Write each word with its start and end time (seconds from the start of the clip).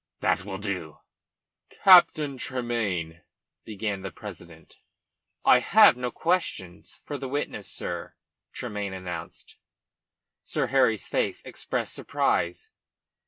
"That 0.21 0.43
will 0.45 0.57
do." 0.57 0.97
"Captain 1.83 2.35
Tremayne" 2.39 3.21
began 3.65 4.01
the 4.01 4.09
president. 4.11 4.79
"I 5.45 5.59
have 5.59 5.95
no 5.95 6.09
questions 6.09 7.01
for 7.05 7.19
the 7.19 7.29
witness, 7.29 7.69
sir," 7.71 8.15
Tremayne 8.51 8.93
announced. 8.93 9.57
Sir 10.41 10.65
Harry's 10.65 11.07
face 11.07 11.43
expressed 11.45 11.93
surprise. 11.93 12.71